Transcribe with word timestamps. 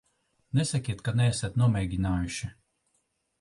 Nesakiet, 0.59 1.03
ka 1.09 1.13
neesat 1.19 1.59
nomēģinājuši. 1.63 2.51